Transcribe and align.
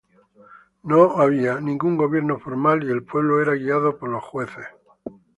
No 0.81 1.17
había 1.21 1.59
ningún 1.61 1.95
gobierno 1.95 2.39
formal, 2.39 2.83
y 2.83 2.89
el 2.91 3.03
pueblo 3.03 3.39
era 3.39 3.53
guiado 3.53 3.99
por 3.99 4.09
los 4.09 4.23
"jueces". 4.23 4.65